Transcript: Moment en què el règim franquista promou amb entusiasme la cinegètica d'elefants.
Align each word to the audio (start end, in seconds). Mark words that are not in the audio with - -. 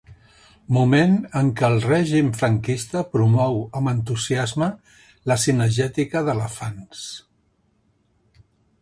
Moment 0.77 1.11
en 1.41 1.51
què 1.59 1.67
el 1.73 1.77
règim 1.83 2.31
franquista 2.39 3.05
promou 3.13 3.61
amb 3.81 3.93
entusiasme 3.93 4.73
la 5.33 5.41
cinegètica 5.47 6.27
d'elefants. 6.31 7.09